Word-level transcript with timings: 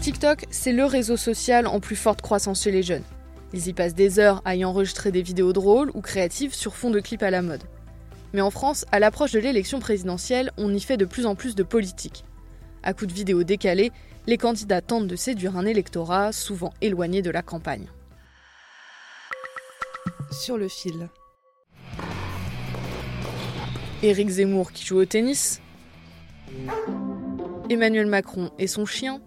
TikTok, 0.00 0.46
c'est 0.50 0.72
le 0.72 0.86
réseau 0.86 1.18
social 1.18 1.66
en 1.66 1.78
plus 1.78 1.94
forte 1.94 2.22
croissance 2.22 2.62
chez 2.62 2.70
les 2.70 2.82
jeunes. 2.82 3.04
Ils 3.52 3.68
y 3.68 3.74
passent 3.74 3.94
des 3.94 4.18
heures 4.18 4.40
à 4.46 4.56
y 4.56 4.64
enregistrer 4.64 5.12
des 5.12 5.20
vidéos 5.20 5.52
drôles 5.52 5.90
ou 5.92 6.00
créatives 6.00 6.54
sur 6.54 6.74
fond 6.74 6.88
de 6.88 7.00
clips 7.00 7.22
à 7.22 7.30
la 7.30 7.42
mode. 7.42 7.64
Mais 8.32 8.40
en 8.40 8.50
France, 8.50 8.86
à 8.92 8.98
l'approche 8.98 9.32
de 9.32 9.40
l'élection 9.40 9.78
présidentielle, 9.78 10.52
on 10.56 10.72
y 10.72 10.80
fait 10.80 10.96
de 10.96 11.04
plus 11.04 11.26
en 11.26 11.34
plus 11.34 11.54
de 11.54 11.62
politique. 11.62 12.24
À 12.82 12.94
coups 12.94 13.12
de 13.12 13.14
vidéos 13.14 13.42
décalées, 13.42 13.92
les 14.26 14.38
candidats 14.38 14.80
tentent 14.80 15.06
de 15.06 15.16
séduire 15.16 15.58
un 15.58 15.66
électorat 15.66 16.32
souvent 16.32 16.72
éloigné 16.80 17.20
de 17.20 17.30
la 17.30 17.42
campagne. 17.42 17.86
Sur 20.32 20.56
le 20.56 20.68
fil. 20.68 21.10
Éric 24.02 24.30
Zemmour 24.30 24.72
qui 24.72 24.86
joue 24.86 24.96
au 24.96 25.04
tennis, 25.04 25.60
Emmanuel 27.68 28.06
Macron 28.06 28.50
et 28.58 28.66
son 28.66 28.86
chien, 28.86 29.20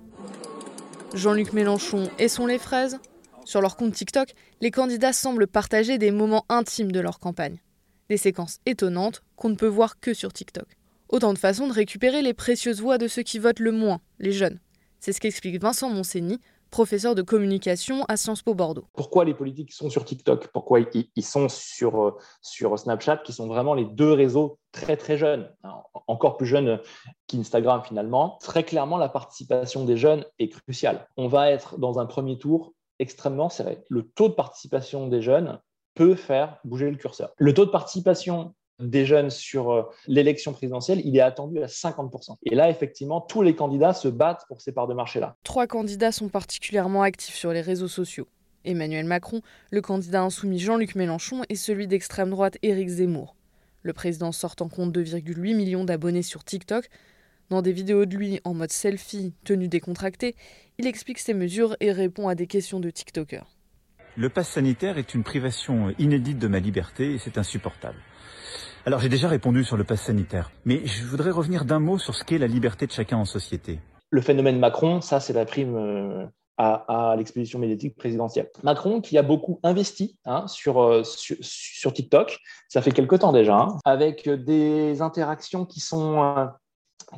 Jean-Luc 1.14 1.54
Mélenchon 1.54 2.10
et 2.18 2.28
son 2.28 2.48
lait 2.48 2.58
fraises. 2.58 2.98
Sur 3.46 3.62
leur 3.62 3.78
compte 3.78 3.94
TikTok, 3.94 4.34
les 4.62 4.72
candidats 4.72 5.14
semblent 5.14 5.46
partager 5.46 6.00
des 6.00 6.10
moments 6.10 6.46
intimes 6.50 6.92
de 6.92 7.00
leur 7.00 7.20
campagne. 7.20 7.62
Des 8.10 8.18
séquences 8.18 8.60
étonnantes 8.66 9.22
qu'on 9.36 9.50
ne 9.50 9.56
peut 9.56 9.68
voir 9.68 10.00
que 10.00 10.14
sur 10.14 10.34
TikTok. 10.34 10.66
Autant 11.10 11.34
de 11.34 11.38
façons 11.38 11.68
de 11.68 11.74
récupérer 11.74 12.24
les 12.24 12.34
précieuses 12.34 12.82
voix 12.82 12.98
de 12.98 13.08
ceux 13.08 13.22
qui 13.22 13.38
votent 13.38 13.60
le 13.60 13.72
moins, 13.72 14.02
les 14.18 14.32
jeunes. 14.32 14.60
C'est 15.00 15.14
ce 15.14 15.20
qu'explique 15.20 15.62
Vincent 15.62 15.90
Monsigny, 15.90 16.40
professeur 16.74 17.14
de 17.14 17.22
communication 17.22 18.04
à 18.08 18.18
Sciences 18.18 18.42
Po 18.42 18.56
Bordeaux. 18.56 18.88
pourquoi 18.94 19.26
les 19.26 19.36
politiques 19.36 19.72
sont 19.72 19.92
sur 19.92 20.04
TikTok, 20.06 20.48
pourquoi 20.48 20.80
ils, 21.16 21.24
sont 21.24 21.48
sur, 21.48 22.02
euh, 22.02 22.18
sur 22.42 22.80
Snapchat, 22.80 23.18
qui 23.18 23.32
sont 23.32 23.46
vraiment 23.46 23.76
les 23.76 23.86
deux 23.86 24.12
réseaux 24.12 24.58
très 24.72 24.98
très 24.98 25.16
jeunes, 25.16 25.54
encore 26.08 26.36
plus 26.36 26.48
jeunes 26.48 26.80
qu'Instagram 27.28 27.84
finalement. 27.84 28.40
Très 28.42 28.64
clairement, 28.64 28.98
la 28.98 29.08
participation 29.08 29.86
des 29.86 29.98
jeunes 29.98 30.26
est 30.40 30.50
cruciale. 30.50 31.08
On 31.16 31.28
va 31.28 31.52
être 31.52 31.78
dans 31.78 32.00
un 32.00 32.08
premier 32.08 32.40
tour 32.40 32.74
extrêmement 32.98 33.50
serré. 33.50 33.84
Le 33.90 34.10
taux 34.10 34.30
de 34.30 34.34
participation 34.34 35.08
des 35.08 35.22
jeunes 35.22 35.60
peut 35.94 36.16
faire 36.16 36.58
bouger 36.64 36.90
le 36.90 36.98
curseur. 36.98 37.34
Le 37.38 37.54
taux 37.54 37.66
de 37.66 37.72
participation 37.72 38.56
des 38.80 39.06
jeunes 39.06 39.30
sur 39.30 39.72
euh, 39.72 39.84
l'élection 40.08 40.54
présidentielle, 40.54 41.02
il 41.06 41.16
est 41.16 41.22
attendu 41.22 41.62
à 41.62 41.68
50%. 41.68 42.38
Et 42.44 42.56
là, 42.56 42.70
effectivement, 42.70 43.22
tous 43.22 43.42
les 43.42 43.56
candidats 43.56 43.94
se 43.94 44.08
battent 44.08 44.46
pour 44.48 44.62
ces 44.62 44.72
parts 44.72 44.88
de 44.88 44.94
marché-là. 44.94 45.36
Trois 45.44 45.68
candidats 45.68 46.12
sont 46.12 46.30
particulièrement 46.30 47.04
actifs 47.04 47.36
sur 47.36 47.54
les 47.54 47.62
réseaux 47.62 47.88
sociaux. 47.88 48.28
Emmanuel 48.66 49.06
Macron, 49.06 49.42
le 49.72 49.82
candidat 49.82 50.22
insoumis 50.22 50.60
Jean-Luc 50.60 50.96
Mélenchon 50.96 51.44
et 51.50 51.56
celui 51.56 51.88
d'extrême 51.88 52.30
droite 52.30 52.58
Éric 52.62 52.88
Zemmour. 52.88 53.36
Le 53.82 53.94
président 53.94 54.32
sortant 54.32 54.70
compte 54.70 54.96
2,8 54.96 55.56
millions 55.56 55.84
d'abonnés 55.84 56.22
sur 56.22 56.44
TikTok. 56.44 56.88
Dans 57.50 57.62
des 57.62 57.74
vidéos 57.74 58.06
de 58.06 58.16
lui 58.16 58.40
en 58.46 58.54
mode 58.54 58.72
selfie, 58.72 59.34
tenue 59.44 59.68
décontractée, 59.68 60.36
il 60.78 60.88
explique 60.88 61.20
ses 61.20 61.34
mesures 61.34 61.76
et 61.82 61.92
répond 61.92 62.30
à 62.30 62.36
des 62.36 62.48
questions 62.48 62.80
de 62.80 62.90
TikTokers. 62.90 63.58
Le 64.16 64.30
pass 64.30 64.50
sanitaire 64.50 64.98
est 64.98 65.14
une 65.14 65.24
privation 65.24 65.94
inédite 66.00 66.40
de 66.40 66.48
ma 66.48 66.60
liberté 66.60 67.14
et 67.14 67.18
c'est 67.18 67.38
insupportable. 67.38 67.98
Alors 68.86 69.00
j'ai 69.00 69.08
déjà 69.08 69.30
répondu 69.30 69.64
sur 69.64 69.78
le 69.78 69.86
pass 69.86 70.02
sanitaire, 70.02 70.52
mais 70.66 70.86
je 70.86 71.06
voudrais 71.06 71.32
revenir 71.32 71.64
d'un 71.64 71.80
mot 71.80 71.98
sur 71.98 72.16
ce 72.16 72.26
qu'est 72.26 72.38
la 72.38 72.48
liberté 72.48 72.86
de 72.86 72.92
chacun 72.92 73.16
en 73.16 73.24
société. 73.24 73.80
le 74.10 74.20
phénomène 74.20 74.60
Macron, 74.60 75.00
ça, 75.00 75.22
c'est 75.22 75.32
la 75.32 75.46
prime 75.46 75.78
euh, 75.78 76.26
à, 76.58 77.16
l'exposition 77.18 77.60
médiatique 77.60 77.96
présidentielle. 77.96 78.50
Macron, 78.62 79.00
qui 79.00 79.18
a 79.18 79.24
beaucoup 79.24 79.62
investi 79.64 80.18
hein, 80.26 80.48
sur, 80.48 80.82
euh, 80.82 81.04
sur, 81.06 81.38
sur 81.40 81.94
TikTok, 81.94 82.38
ça 82.68 82.82
fait 82.82 82.92
quelque 82.92 83.16
temps 83.16 83.32
déjà, 83.32 83.56
hein, 83.56 83.78
avec 83.86 84.28
des 84.28 85.02
interactions 85.02 85.66
qui 85.66 85.80
sont, 85.80 86.22
euh, 86.22 86.46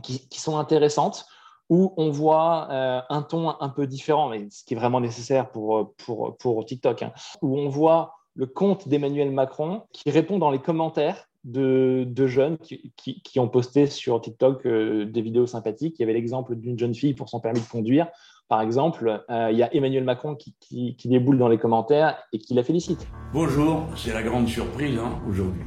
qui, 0.03 0.39
sont 0.39 0.59
intéressantes, 0.59 1.25
où 1.69 1.95
on 1.97 2.11
voit 2.11 2.67
un 3.09 3.23
ton 3.23 3.59
un 3.59 3.69
peu 3.69 3.87
différent, 3.87 4.29
mais 4.29 4.47
ce 4.51 4.63
qui 4.63 4.75
est 4.75 4.77
vraiment 4.77 5.01
nécessaire 5.01 5.49
pour, 5.49 5.95
pour, 5.95 6.37
pour 6.37 6.63
TikTok, 6.63 7.01
hein, 7.01 7.11
où 7.41 7.57
on 7.57 7.69
voit 7.69 8.13
le 8.35 8.45
compte 8.45 8.87
d'Emmanuel 8.87 9.31
Macron 9.31 9.81
qui 9.91 10.11
répond 10.11 10.37
dans 10.37 10.51
les 10.51 10.59
commentaires 10.59 11.27
de, 11.45 12.05
de 12.07 12.27
jeunes 12.27 12.57
qui, 12.57 12.91
qui, 12.97 13.21
qui, 13.21 13.39
ont 13.39 13.47
posté 13.47 13.85
sur 13.85 14.19
TikTok 14.19 14.65
euh, 14.65 15.05
des 15.05 15.21
vidéos 15.21 15.45
sympathiques. 15.45 15.95
Il 15.99 16.01
y 16.01 16.03
avait 16.03 16.13
l'exemple 16.13 16.55
d'une 16.55 16.77
jeune 16.77 16.95
fille 16.95 17.13
pour 17.13 17.29
son 17.29 17.39
permis 17.39 17.61
de 17.61 17.67
conduire. 17.67 18.07
Par 18.49 18.61
exemple, 18.61 19.23
euh, 19.29 19.49
il 19.51 19.57
y 19.57 19.63
a 19.63 19.73
Emmanuel 19.73 20.03
Macron 20.03 20.35
qui, 20.35 20.55
qui, 20.59 20.95
qui, 20.95 21.07
déboule 21.07 21.37
dans 21.37 21.47
les 21.47 21.57
commentaires 21.57 22.17
et 22.33 22.39
qui 22.39 22.55
la 22.55 22.63
félicite. 22.63 23.07
Bonjour, 23.31 23.87
c'est 23.95 24.13
la 24.13 24.23
grande 24.23 24.47
surprise 24.47 24.97
hein, 24.97 25.21
aujourd'hui. 25.29 25.63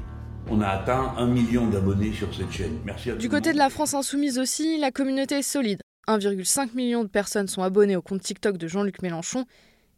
On 0.51 0.61
a 0.61 0.67
atteint 0.67 1.15
un 1.17 1.27
million 1.27 1.69
d'abonnés 1.69 2.13
sur 2.13 2.33
cette 2.35 2.51
chaîne. 2.51 2.79
Merci 2.85 3.11
à 3.11 3.15
Du 3.17 3.29
côté 3.29 3.53
de 3.53 3.59
la 3.59 3.71
France 3.71 3.95
insoumise 3.95 4.39
aussi, 4.39 4.79
la 4.79 4.91
communauté 4.91 5.37
est 5.37 5.43
solide. 5.43 5.81
1,5 6.09 6.75
million 6.75 7.05
de 7.05 7.09
personnes 7.09 7.49
sont 7.49 7.63
abonnées 7.63 7.97
au 7.97 8.03
compte 8.03 8.23
TikTok 8.23 8.57
de 8.57 8.67
Jean-Luc 8.67 9.03
Mélenchon 9.03 9.45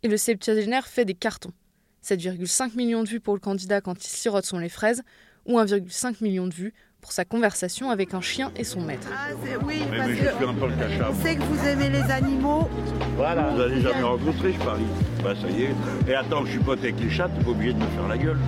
et 0.03 0.09
le 0.09 0.17
septuagénaire 0.17 0.87
fait 0.87 1.05
des 1.05 1.15
cartons. 1.15 1.53
7,5 2.05 2.77
millions 2.77 3.03
de 3.03 3.09
vues 3.09 3.21
pour 3.21 3.35
le 3.35 3.41
candidat 3.41 3.81
quand 3.81 4.05
il 4.05 4.09
sirote 4.09 4.45
son 4.45 4.59
lait 4.59 4.69
fraises 4.69 5.03
ou 5.47 5.59
1,5 5.59 6.23
million 6.23 6.47
de 6.47 6.55
vues 6.55 6.73
pour 7.01 7.13
sa 7.13 7.25
conversation 7.25 7.91
avec 7.91 8.13
un 8.13 8.21
chien 8.21 8.53
et 8.57 8.65
son 8.65 8.83
maître. 8.83 9.09
Ah, 9.11 9.29
oui, 9.65 9.83
mais, 9.91 10.07
mais 10.07 10.17
je 10.17 10.21
suis 10.21 10.45
un 10.45 10.53
peu 10.55 10.67
le 10.69 10.75
cachat. 10.77 11.11
On 11.11 11.23
sait 11.23 11.37
que 11.37 11.43
vous 11.43 11.67
aimez 11.67 11.89
les 11.89 12.03
animaux. 12.11 12.69
Voilà, 13.17 13.49
vous 13.51 13.59
n'allez 13.59 13.81
jamais 13.81 14.03
rencontré, 14.03 14.53
je 14.53 14.59
parie. 14.59 14.83
Bah 15.25 15.35
ça 15.41 15.49
y 15.49 15.63
est. 15.63 16.11
Et 16.11 16.15
attends, 16.15 16.45
je 16.45 16.51
suis 16.53 16.61
pote 16.61 16.79
avec 16.81 17.01
les 17.01 17.11
chats, 17.11 17.29
t'es 17.29 17.43
pas 17.43 17.51
obligé 17.51 17.73
de 17.73 17.79
me 17.79 17.87
faire 17.87 18.09
la 18.09 18.19
gueule. 18.19 18.39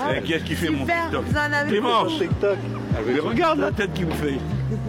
ah, 0.00 0.14
Qu'est-ce 0.26 0.44
qui 0.44 0.54
fait 0.54 0.66
super, 0.66 0.78
mon 0.78 0.84
TikTok 0.86 1.24
vous 1.26 1.36
en 1.36 1.52
avez 1.52 1.70
Clémence 1.70 2.18
TikTok. 2.18 2.58
Ah, 2.94 2.98
mais 3.06 3.18
regarde 3.20 3.58
la 3.60 3.72
tête 3.72 3.92
qu'il 3.94 4.06
me 4.06 4.12
fait. 4.12 4.38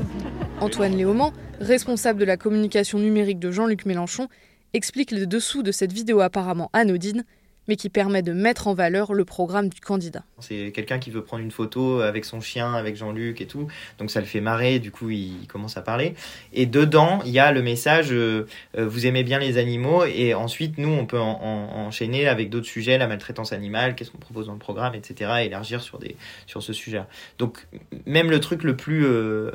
Antoine 0.59 0.95
Léaumont, 0.95 1.33
responsable 1.59 2.19
de 2.19 2.25
la 2.25 2.37
communication 2.37 2.99
numérique 2.99 3.39
de 3.39 3.51
Jean-Luc 3.51 3.85
Mélenchon, 3.85 4.27
explique 4.73 5.11
les 5.11 5.25
dessous 5.25 5.63
de 5.63 5.71
cette 5.71 5.91
vidéo 5.91 6.21
apparemment 6.21 6.69
anodine 6.73 7.25
mais 7.67 7.75
qui 7.75 7.89
permet 7.89 8.21
de 8.21 8.33
mettre 8.33 8.67
en 8.67 8.73
valeur 8.73 9.13
le 9.13 9.25
programme 9.25 9.69
du 9.69 9.79
candidat. 9.79 10.23
C'est 10.39 10.71
quelqu'un 10.73 10.99
qui 10.99 11.11
veut 11.11 11.23
prendre 11.23 11.43
une 11.43 11.51
photo 11.51 12.01
avec 12.01 12.25
son 12.25 12.41
chien, 12.41 12.73
avec 12.73 12.95
Jean-Luc 12.95 13.41
et 13.41 13.47
tout, 13.47 13.67
donc 13.97 14.11
ça 14.11 14.19
le 14.19 14.25
fait 14.25 14.41
marrer, 14.41 14.79
du 14.79 14.91
coup 14.91 15.09
il 15.09 15.47
commence 15.47 15.77
à 15.77 15.81
parler. 15.81 16.15
Et 16.53 16.65
dedans, 16.65 17.21
il 17.25 17.31
y 17.31 17.39
a 17.39 17.51
le 17.51 17.61
message 17.61 18.11
euh, 18.11 18.45
vous 18.75 19.05
aimez 19.05 19.23
bien 19.23 19.39
les 19.39 19.57
animaux, 19.57 20.03
et 20.05 20.33
ensuite 20.33 20.77
nous 20.77 20.89
on 20.89 21.05
peut 21.05 21.19
en, 21.19 21.39
en, 21.41 21.85
enchaîner 21.87 22.27
avec 22.27 22.49
d'autres 22.49 22.67
sujets, 22.67 22.97
la 22.97 23.07
maltraitance 23.07 23.53
animale, 23.53 23.95
qu'est-ce 23.95 24.11
qu'on 24.11 24.17
propose 24.17 24.47
dans 24.47 24.53
le 24.53 24.59
programme, 24.59 24.95
etc., 24.95 25.31
et 25.41 25.45
élargir 25.45 25.81
sur, 25.81 25.99
des, 25.99 26.15
sur 26.47 26.63
ce 26.63 26.73
sujet. 26.73 27.01
Donc 27.37 27.67
même 28.05 28.29
le 28.29 28.39
truc 28.39 28.63
le 28.63 28.75
plus 28.75 29.05
euh, 29.05 29.51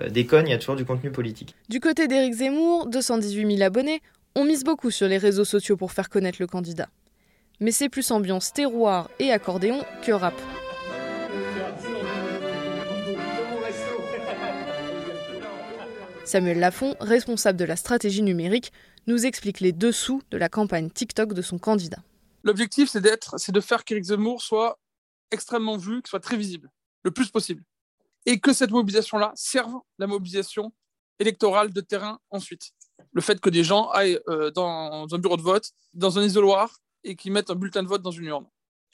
euh, 0.00 0.08
déconne, 0.08 0.46
il 0.46 0.50
y 0.50 0.54
a 0.54 0.58
toujours 0.58 0.76
du 0.76 0.84
contenu 0.84 1.10
politique. 1.10 1.54
Du 1.68 1.80
côté 1.80 2.08
d'Éric 2.08 2.34
Zemmour, 2.34 2.86
218 2.86 3.56
000 3.56 3.62
abonnés, 3.62 4.00
on 4.34 4.44
mise 4.44 4.64
beaucoup 4.64 4.90
sur 4.90 5.08
les 5.08 5.18
réseaux 5.18 5.44
sociaux 5.44 5.76
pour 5.76 5.92
faire 5.92 6.08
connaître 6.08 6.38
le 6.40 6.46
candidat 6.46 6.88
mais 7.62 7.70
c'est 7.70 7.88
plus 7.88 8.10
ambiance 8.10 8.52
terroir 8.52 9.08
et 9.20 9.30
accordéon 9.30 9.84
que 10.02 10.10
rap. 10.10 10.34
Samuel 16.24 16.58
Lafont, 16.58 16.96
responsable 16.98 17.58
de 17.58 17.64
la 17.64 17.76
stratégie 17.76 18.22
numérique, 18.22 18.72
nous 19.06 19.26
explique 19.26 19.60
les 19.60 19.72
dessous 19.72 20.22
de 20.30 20.38
la 20.38 20.48
campagne 20.48 20.90
TikTok 20.90 21.34
de 21.34 21.42
son 21.42 21.58
candidat. 21.58 22.02
L'objectif, 22.42 22.90
c'est 22.90 23.52
de 23.52 23.60
faire 23.60 23.84
qu'Éric 23.84 24.04
Zemmour 24.04 24.42
soit 24.42 24.80
extrêmement 25.30 25.76
vu, 25.76 26.02
qu'il 26.02 26.08
soit 26.08 26.20
très 26.20 26.36
visible, 26.36 26.68
le 27.04 27.12
plus 27.12 27.30
possible, 27.30 27.62
et 28.26 28.40
que 28.40 28.52
cette 28.52 28.72
mobilisation-là 28.72 29.32
serve 29.36 29.74
la 29.98 30.08
mobilisation 30.08 30.72
électorale 31.20 31.72
de 31.72 31.80
terrain 31.80 32.18
ensuite. 32.30 32.72
Le 33.12 33.20
fait 33.20 33.40
que 33.40 33.50
des 33.50 33.62
gens 33.62 33.88
aillent 33.90 34.18
euh, 34.28 34.50
dans 34.50 35.06
un 35.12 35.18
bureau 35.18 35.36
de 35.36 35.42
vote, 35.42 35.70
dans 35.94 36.18
un 36.18 36.24
isoloir, 36.24 36.81
et 37.04 37.16
qui 37.16 37.30
mettent 37.30 37.50
un 37.50 37.54
bulletin 37.54 37.82
de 37.82 37.88
vote 37.88 38.02
dans 38.02 38.10
une 38.10 38.24
urne. 38.26 38.46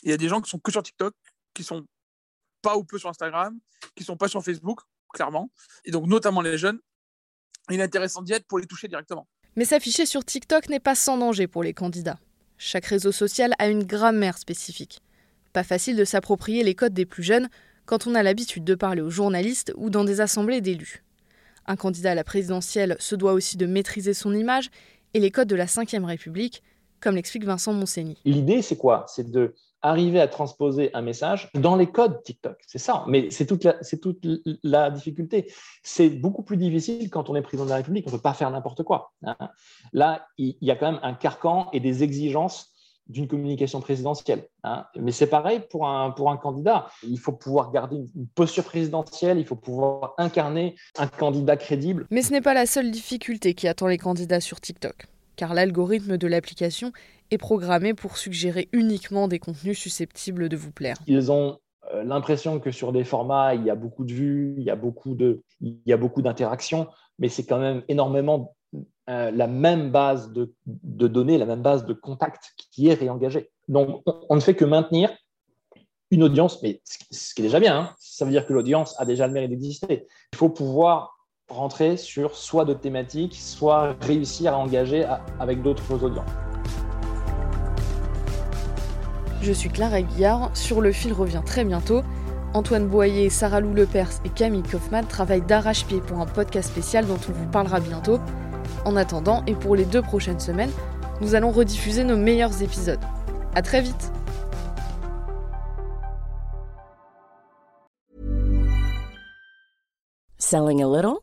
Il 0.03 0.11
y 0.11 0.13
a 0.13 0.17
des 0.17 0.29
gens 0.29 0.41
qui 0.41 0.51
sont 0.51 0.59
que 0.59 0.71
sur 0.71 0.83
TikTok, 0.83 1.15
qui 1.55 1.65
sont 1.65 1.85
pas 2.63 2.77
ou 2.77 2.85
peu 2.85 2.99
sur 2.99 3.09
Instagram, 3.09 3.59
qui 3.95 4.05
sont 4.05 4.17
pas 4.17 4.29
sur 4.29 4.43
Facebook, 4.43 4.81
clairement, 5.13 5.51
et 5.85 5.91
donc 5.91 6.07
notamment 6.07 6.41
les 6.41 6.59
jeunes. 6.59 6.81
Il 7.71 7.81
est 7.81 7.83
intéressant 7.83 8.23
d'y 8.23 8.33
être 8.33 8.47
pour 8.47 8.59
les 8.59 8.67
toucher 8.67 8.89
directement. 8.89 9.29
Mais 9.57 9.65
s'afficher 9.65 10.07
sur 10.07 10.25
TikTok 10.25 10.69
n'est 10.69 10.81
pas 10.81 10.95
sans 10.95 11.19
danger 11.19 11.47
pour 11.47 11.63
les 11.63 11.75
candidats. 11.75 12.19
Chaque 12.57 12.87
réseau 12.87 13.13
social 13.13 13.55
a 13.59 13.69
une 13.69 13.85
grammaire 13.85 14.39
spécifique. 14.39 15.01
Pas 15.53 15.65
facile 15.65 15.97
de 15.97 16.05
s'approprier 16.05 16.63
les 16.65 16.75
codes 16.75 16.95
des 16.95 17.07
plus 17.07 17.23
jeunes 17.23 17.49
quand 17.87 18.07
on 18.07 18.15
a 18.15 18.23
l'habitude 18.23 18.65
de 18.65 18.75
parler 18.75 19.01
aux 19.01 19.11
journalistes 19.11 19.73
ou 19.77 19.91
dans 19.91 20.05
des 20.05 20.21
assemblées 20.21 20.61
d'élus. 20.61 21.03
Un 21.67 21.77
candidat 21.77 22.13
à 22.13 22.15
la 22.15 22.25
présidentielle 22.25 22.97
se 22.99 23.15
doit 23.15 23.33
aussi 23.33 23.57
de 23.57 23.67
maîtriser 23.67 24.15
son 24.15 24.35
image 24.35 24.71
et 25.15 25.21
les 25.21 25.31
codes 25.31 25.49
de 25.49 25.57
la 25.57 25.67
Ve 25.67 26.05
République, 26.05 26.63
comme 27.01 27.17
l'explique 27.17 27.45
Vincent 27.45 27.73
Monsigny. 27.73 28.17
L'idée, 28.25 28.63
c'est 28.63 28.77
quoi? 28.77 29.05
C'est 29.09 29.31
de 29.31 29.55
arriver 29.83 30.21
à 30.21 30.29
transposer 30.29 30.91
un 30.95 31.03
message 31.03 31.51
dans 31.55 31.77
les 31.77 31.87
codes 31.87 32.23
TikTok. 32.23 32.57
C'est 32.67 32.79
ça, 32.79 33.05
mais 33.07 33.31
c'est 33.31 33.47
toute 33.47 33.65
la, 33.65 33.77
c'est 33.83 34.01
toute 34.01 34.19
la 34.63 34.91
difficulté. 34.91 35.53
C'est 35.83 36.11
beaucoup 36.11 36.43
plus 36.43 36.57
difficile 36.57 37.11
quand 37.11 37.31
on 37.31 37.37
est 37.37 37.43
président 37.43 37.65
de 37.65 37.71
la 37.71 37.77
République, 37.77 38.05
on 38.07 38.11
ne 38.11 38.17
peut 38.17 38.23
pas 38.23 38.35
faire 38.35 38.51
n'importe 38.51 38.83
quoi. 38.83 39.13
Hein. 39.25 39.37
Là, 39.93 40.27
il 40.37 40.57
y 40.61 40.71
a 40.71 40.77
quand 40.77 40.91
même 40.91 41.01
un 41.03 41.15
carcan 41.15 41.69
et 41.73 41.81
des 41.81 42.03
exigences 42.03 42.73
d'une 43.09 43.27
communication 43.27 43.81
présidentielle. 43.81 44.47
Hein. 44.65 44.85
Mais 44.97 45.13
c'est 45.13 45.29
pareil 45.29 45.63
pour 45.71 45.89
un, 45.89 46.11
pour 46.11 46.31
un 46.31 46.37
candidat. 46.37 46.89
Il 47.03 47.19
faut 47.19 47.33
pouvoir 47.33 47.71
garder 47.71 47.97
une 47.97 48.27
posture 48.35 48.65
présidentielle, 48.65 49.39
il 49.39 49.47
faut 49.47 49.57
pouvoir 49.57 50.15
incarner 50.19 50.77
un 50.99 51.07
candidat 51.07 51.57
crédible. 51.57 52.07
Mais 52.11 52.23
ce 52.23 52.33
n'est 52.33 52.43
pas 52.43 52.53
la 52.53 52.67
seule 52.67 52.91
difficulté 52.91 53.55
qui 53.55 53.67
attend 53.67 53.87
les 53.87 53.97
candidats 53.97 54.41
sur 54.41 54.61
TikTok 54.61 55.07
car 55.39 55.55
l'algorithme 55.55 56.19
de 56.19 56.27
l'application 56.27 56.93
est 57.31 57.39
programmé 57.39 57.95
pour 57.95 58.19
suggérer 58.19 58.69
uniquement 58.73 59.29
des 59.29 59.39
contenus 59.39 59.79
susceptibles 59.79 60.49
de 60.49 60.57
vous 60.57 60.73
plaire. 60.73 60.97
Ils 61.07 61.31
ont 61.31 61.59
euh, 61.95 62.03
l'impression 62.03 62.59
que 62.59 62.73
sur 62.73 62.93
des 62.93 63.05
formats, 63.05 63.55
il 63.55 63.65
y 63.65 63.71
a 63.71 63.77
beaucoup 63.77 64.05
de 64.05 64.13
vues, 64.13 64.55
il 64.59 64.65
y 64.65 64.71
a 64.71 64.77
beaucoup 65.97 66.23
d'interactions, 66.23 66.89
mais 67.21 67.29
c'est 67.29 67.47
quand 67.47 67.61
même 67.61 67.83
énormément 67.87 68.57
euh, 69.09 69.31
la 69.31 69.47
même 69.47 69.93
base 69.93 70.33
de, 70.33 70.53
de, 70.67 71.07
données, 71.07 71.39
la 71.39 71.47
même 71.47 71.63
base 71.63 71.87
de 71.87 71.93
contacts 71.93 72.53
qui 72.73 72.89
est 72.89 72.95
réengagée. 72.95 73.49
Donc, 73.69 74.03
on, 74.07 74.35
ne 74.35 74.41
fait 74.41 74.57
que 74.57 74.65
maintenir 74.65 75.11
une 76.11 76.25
audience, 76.25 76.63
mais 76.65 76.83
ce 76.85 77.33
qui 77.33 77.43
est 77.43 77.45
déjà 77.45 77.61
bien, 77.61 77.79
hein. 77.79 77.95
ça 78.01 78.25
veut 78.25 78.33
dire 78.33 78.45
que 78.45 78.53
l'audience 78.53 78.99
a 78.99 79.05
déjà 79.05 79.29
le 79.29 79.33
mérite 79.33 79.51
d'exister. 79.51 80.07
Il 80.33 80.37
faut 80.37 80.51
pouvoir 80.51 81.18
rentrer 81.49 81.97
sur 81.97 82.37
soit 82.37 82.65
d'autres 82.65 82.81
thématiques, 82.81 83.35
soit 83.35 83.97
réussir 84.03 84.55
à 84.55 84.59
engager 84.59 85.05
avec 85.41 85.63
d'autres 85.63 86.03
audiences. 86.03 86.31
Je 89.41 89.53
suis 89.53 89.71
Clara 89.71 90.03
Guillard, 90.03 90.51
sur 90.55 90.81
le 90.81 90.93
fil 90.93 91.13
revient 91.13 91.43
très 91.45 91.65
bientôt. 91.65 92.03
Antoine 92.55 92.87
Boyer, 92.87 93.31
Sarah 93.31 93.61
Lou 93.61 93.73
Lepers 93.73 94.11
et 94.25 94.31
Camille 94.31 94.63
Kaufmann 94.63 95.07
travaillent 95.07 95.43
d'arrache-pied 95.43 96.01
pour 96.01 96.19
un 96.19 96.27
podcast 96.27 96.71
spécial 96.71 97.07
dont 97.07 97.19
on 97.29 97.33
vous 97.33 97.47
parlera 97.47 97.79
bientôt. 97.79 98.19
En 98.85 98.97
attendant, 98.97 99.45
et 99.47 99.55
pour 99.55 99.77
les 99.77 99.85
deux 99.85 100.03
prochaines 100.03 100.41
semaines, 100.41 100.73
nous 101.21 101.35
allons 101.35 101.51
rediffuser 101.51 102.05
nos 102.05 102.17
meilleurs 102.17 102.63
épisodes. 102.63 103.01
À 103.55 103.63
très 103.63 103.81
vite 103.81 104.13
Selling 110.39 110.83
a 110.83 110.87
little 110.87 111.23